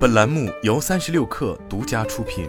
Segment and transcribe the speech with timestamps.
[0.00, 2.48] 本栏目由三十六氪独家出品。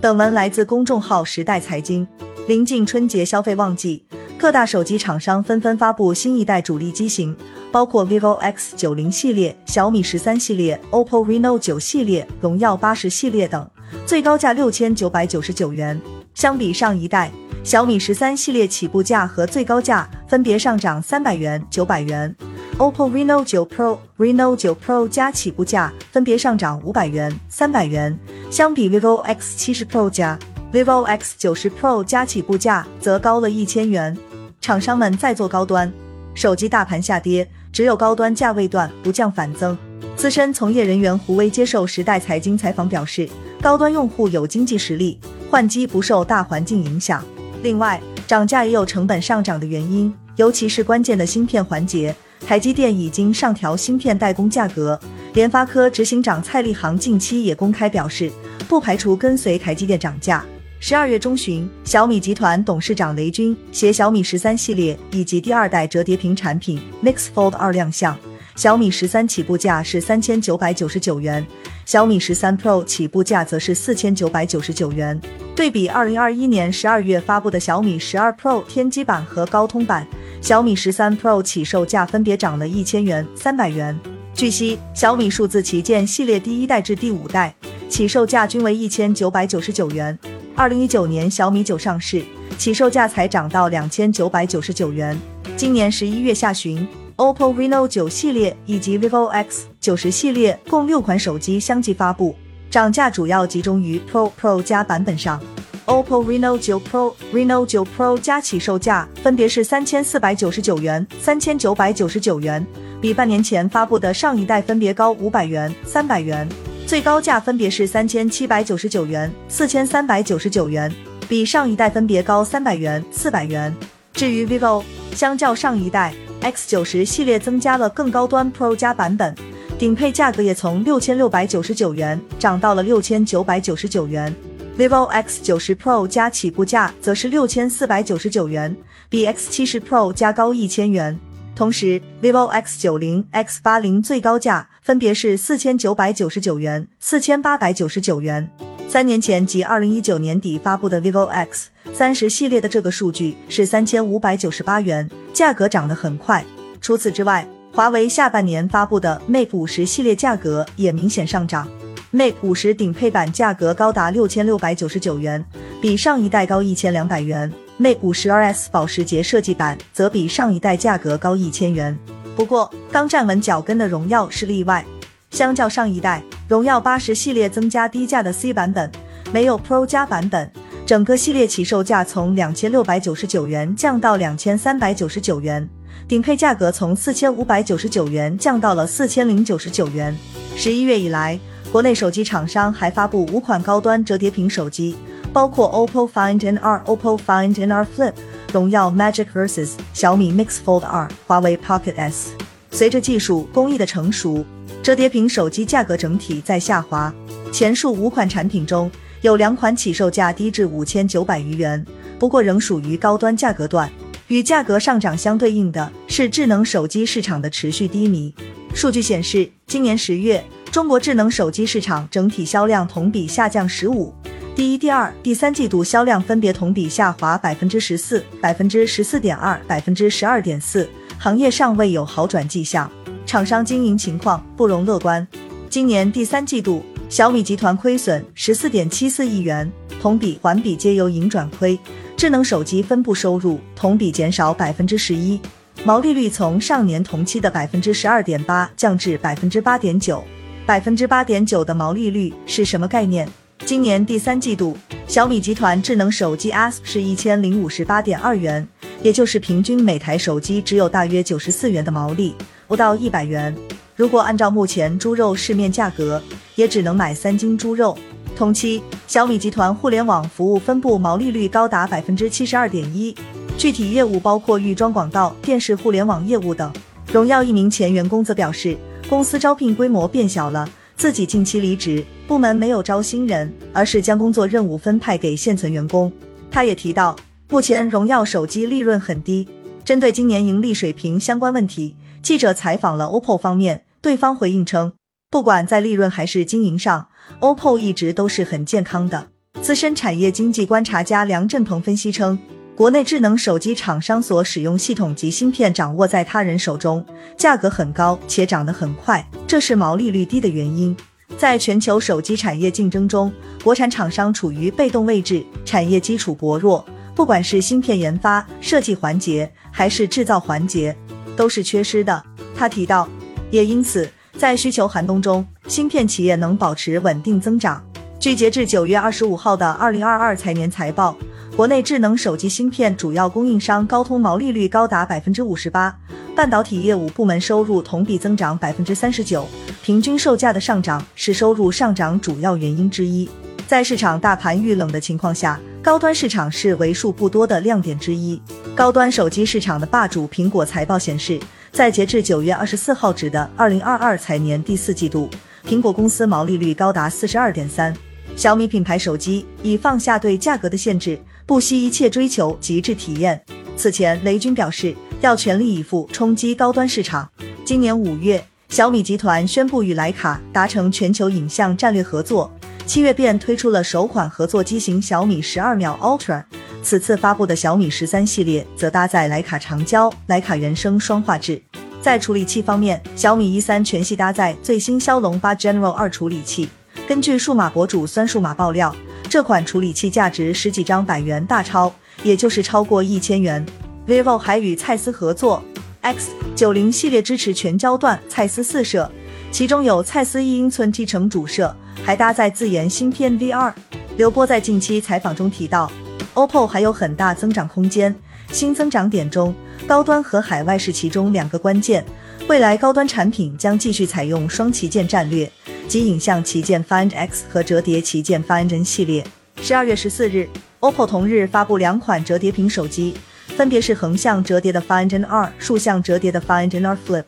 [0.00, 2.08] 本文来自公众号时代财经。
[2.48, 4.06] 临近春节消费旺季，
[4.38, 7.36] 各大手机厂商纷纷发布新一代主力机型，
[7.70, 13.70] 包括 vivo X 九零系列、小米十三系列、OPPO Reno 九系列、荣耀八十系列等，
[14.06, 16.00] 最高价六千九百九十九元。
[16.32, 17.30] 相比上一代。
[17.62, 22.34] 小米十三系列起步价和最高价分别上涨三百元、九百元
[22.78, 28.18] ；OPPO Reno 九 Pro、Reno 九 Pro 加起步价分别上涨五百元、三百元。
[28.50, 30.38] 相比 vivo X 七十 Pro 加
[30.72, 34.16] vivo X 九十 Pro 加起步价则高了一千元。
[34.60, 35.92] 厂商们在做高端
[36.34, 39.76] 手机，大盘下跌，只有高端价位段不降反增。
[40.16, 43.28] 资深从业人员胡威接受时代财经采访表示，
[43.60, 45.18] 高端用户有经济实力，
[45.50, 47.24] 换机不受大环境影响。
[47.62, 52.14] 另外，涨价也有成本上涨的原因，尤其是关键的芯片环节。
[52.46, 55.00] 台积电已经上调芯片代工价格，
[55.32, 58.30] 联发科执行长蔡立行近期也公开表示，
[58.68, 60.44] 不排除跟随台积电涨价。
[60.78, 68.14] 十二月中旬，小米集团董事长雷军携小米十三系列以及第二代折叠屏产品 Mix Fold 二亮相。
[68.54, 71.44] 小米十三起步价是三千九百九十九元，
[71.86, 75.18] 小米十三 Pro 起步价则是四千九百九十九元。
[75.56, 80.06] 对比二零二一年十二月发布的小米十二 Pro 天玑版和高通版，
[80.44, 83.98] 小米十三 Pro 起售价分别涨了一千元、三百元。
[84.34, 87.54] 据悉，小米数字旗舰系列第一代至第五代
[87.88, 90.18] 起售价均为一千九百九十九元。
[90.54, 92.22] 二零一九年小米九上市，
[92.58, 95.18] 起售价才涨到两千九百九十九元。
[95.56, 102.36] 今年十一月下旬，OPPO Reno 九系列以及 vivo X 九十系列共六款手机相继发布。
[102.70, 105.40] 涨价主要集中于 Pro、Pro 加版本上
[105.86, 112.64] ，OPPO Reno 9 Pro、Reno 9 Pro 加起售价分别是三千四百九十九元、三千九百九十九元，
[113.00, 116.48] 比半年前发布的上一代分别高五百元、三百元，
[116.86, 120.92] 最高价分别是三千七百九十九元、四千三百九十九元，
[121.28, 123.74] 比上一代分别高三百元、四百元。
[124.12, 124.82] 至于 vivo，
[125.14, 129.34] 相较上一代 X 九十系列增加了更高端 Pro 加版本。
[129.76, 134.32] 顶配价格也从六千六百九十九元涨到了六千九百九十九元
[134.78, 138.76] ，vivo X 九十 Pro 加起步价则是六千四百九十九元，
[139.08, 141.18] 比 X 七十 Pro 加高一千元。
[141.54, 148.50] 同时，vivo X 九零、X 八零最高价分别是四千九百九十九元、四千八百九十九元。
[148.88, 156.44] 三年前即二零一九年底发布的 vivo X 三十系列的这个数据是三千五百九十八元，价格涨得很快。
[156.80, 161.68] 除此之外，华为下半年发布的 Mate 五十系列价格也明显上涨
[162.14, 165.44] ，Mate 五十顶配版价格高达六千六百九十九元，
[165.82, 167.52] 比上一代高一千两百元。
[167.80, 171.98] Mate 五十 RS 保时捷设计版则比上一代价格高一千元。
[172.36, 174.84] 不过，刚站稳脚跟的荣耀是例外，
[175.32, 178.88] 相较上一代，荣耀八十系列增加低价的 C 版本，
[179.32, 180.48] 没有 Pro 加版本，
[180.86, 185.68] 整个系列起售价从两千六百九十九元降到两千三百九十九元。
[186.06, 190.16] 顶配价格从四千五百九十九元降到了四千零九十九元。
[190.54, 191.38] 十一月以来，
[191.74, 194.94] 国内手机厂商还发布五款高端折叠屏手机，
[195.32, 198.12] 包括 OPPO Find N2、OPPO Find N2 Flip、
[198.52, 202.30] 荣耀 Magic Versus、小米 Mix Fold 2、华为 Pocket S。
[202.70, 204.44] 随着技术工艺的成熟，
[204.84, 207.12] 折叠屏手机价格整体在下滑。
[207.52, 208.88] 前述五款产品中
[209.22, 211.84] 有两款起售价低至五千九百余元，
[212.20, 213.90] 不过仍属于高端价格段。
[214.28, 218.32] 与价格上涨相对应的是智能手机市场的持续低迷。
[218.72, 224.12] 数据显示，今年十月，中国智能手机市场整体销量同比下降十五，
[224.56, 232.90] 第一、第二、第三季度销量分别同比下滑百分之十四、百分之十四点二、百分之十二点四，行业尚未有好转迹象，
[233.24, 235.24] 厂商经营情况不容乐观。
[235.70, 239.70] 今年第三季度，小米集团亏损十四点七四亿元，
[240.00, 241.78] 同比、环比皆由盈转亏。
[242.16, 245.40] 智能手机分部收入同比减少百分之十一，
[245.84, 250.24] 毛利率从上年同期的百分之十二点八降至百分之八点九。
[250.66, 253.28] 百分之八点九的毛利率是什么概念？
[253.66, 254.74] 今年第三季度，
[255.06, 258.66] 小米集团智能手机 ASP 是一千零五十八点二元，
[259.02, 262.34] 也就是平均每台手机只有大约九十四元的毛利，
[262.66, 263.54] 不到一百元。
[263.94, 266.22] 如果按照目前猪肉市面价格，
[266.54, 267.94] 也只能买三斤猪肉。
[268.34, 273.14] 同期，小米集团互联网服务分部毛利率高达百分之七十二点一，
[273.58, 276.72] 具体业务包括预装广告、电视互联网业务等。
[277.12, 278.76] 荣耀一名前员工则表示，
[279.14, 286.12] 公司招聘规模变小了，自己近期离职，部门没有招新人，而是将工作任务分派给现存员工。
[286.50, 287.14] 他也提到，
[287.48, 289.46] 目前荣耀手机利润很低，
[289.84, 291.94] 针对今年盈利水平相关问题。
[292.22, 294.92] 记者采访了 OPPO 方面，对方回应称，
[295.30, 297.06] 不管在利润还是经营上
[297.38, 299.28] ，OPPO 一直都是很健康的。
[299.62, 302.36] 资深产业经济观察家梁振鹏分析称，
[302.76, 307.04] 国内智能手机厂商所使用系统及芯片掌握在他人手中，
[307.36, 310.96] 价格很高且涨得很快，这是毛利率低的原因。
[311.38, 313.32] 在全球手机产业竞争中，
[313.62, 316.84] 国产厂商处于被动位置，产业基础薄弱，
[317.14, 320.96] 不管是芯片研发、设计环节还是制造环节。
[321.36, 322.22] 都是缺失的。
[322.56, 323.08] 他提到，
[323.50, 327.84] 也因此在需求寒冬中，芯片企业能保持稳定增长。
[328.24, 331.14] 据截至九月二十五号的二零二二财年财报，
[331.54, 335.94] 国内智能手机芯片主要供应商高通毛利率高达百分之五十八，
[336.34, 339.46] 半导体业务部门收入同比增长百分之三十九，
[339.82, 343.28] 平均售价的上涨是收入上涨主要原因之一。
[343.66, 348.40] 在市场大盘遇冷的情况下，高端市场是为数不多的亮点之一。
[348.74, 351.38] 高端手机市场的霸主苹果财报显示，
[351.72, 355.28] 在截至九月二十四号止的二零二二财年第四季度，
[355.66, 357.94] 苹果公司毛利率高达四十二点三。
[358.36, 363.40] 小米品牌手机已放下对价格的限制，不惜一切追求极致体验。
[363.76, 367.28] 此前，雷军表示要全力以赴冲击高端市场。
[367.64, 372.52] 今年五月，小米集团宣布与徕卡达成全球影像战略合作。
[372.86, 376.44] 七月便推出了首款合作机型小米十二秒 Ultra，
[376.82, 381.62] 此次发布的小米十三系列则搭载徕卡长焦、徕卡原生双画质。
[382.02, 386.68] 在处理器方面，小米一三全系搭载最新骁龙八 General 二处理器。
[387.06, 388.94] 根据数码博主酸数码爆料，
[389.28, 391.92] 这款处理器价值十几张百元大钞，
[392.22, 393.64] 也就是超过一千元。
[394.06, 395.62] vivo 还与蔡司合作
[396.00, 399.10] ，X 九零系列支持全焦段蔡司四摄，
[399.50, 401.74] 其中有蔡司一英寸 T 成主摄。
[402.04, 403.72] 还搭载自研芯片 V2。
[404.18, 405.90] 刘波在近期采访中提到
[406.34, 408.14] ，OPPO 还有很大增长空间，
[408.52, 409.54] 新增长点中，
[409.86, 412.04] 高端和海外是其中两个关键。
[412.46, 415.50] 未来高端产品将继续采用双旗舰战略，
[415.88, 419.24] 及影像旗舰 Find X 和折叠旗舰 Find N 系列。
[419.60, 420.48] 十二月十四日
[420.80, 423.14] ，OPPO 同日发布两款折叠屏手机，
[423.56, 427.24] 分别是横向折叠的 Find N2，竖向折叠的 Find N2 Flip，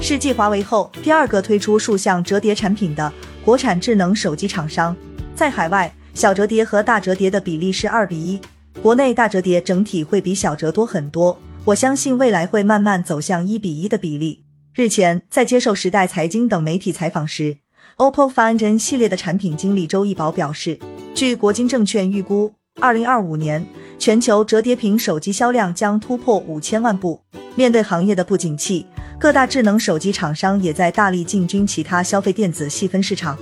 [0.00, 3.12] 是继华为后第二个推出竖向折叠产品的。
[3.44, 4.94] 国产智能手机厂商
[5.34, 8.40] 在海外小折叠和大折叠的比例是二比一，
[8.82, 11.40] 国内大折叠整体会比小折多很多。
[11.64, 14.44] 我相信未来会慢慢走向一比一的比例。
[14.74, 17.56] 日前在接受时代财经等媒体采访时
[17.98, 20.78] ，OPPO Find N 系列的产品经理周一宝表示，
[21.14, 23.66] 据国金证券预估，二零二五年
[23.98, 27.20] 全球折叠屏手机销量将突破五千万部。
[27.54, 28.86] 面对行业的不景气。
[29.20, 33.36] 各大智能手机厂商也在大力进军其他消费电子细分市场。